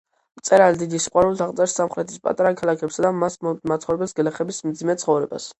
მწერალი 0.39 0.79
დიდი 0.83 1.01
სიყვარულით 1.03 1.43
აღწერს 1.47 1.75
სამხრეთის 1.81 2.23
პატარა 2.25 2.53
ქალაქებსა 2.63 3.07
და 3.09 3.13
მის 3.25 3.39
მაცხოვრებლებს, 3.51 4.19
გლეხების 4.23 4.65
მძიმე 4.73 5.01
ცხოვრებას. 5.05 5.49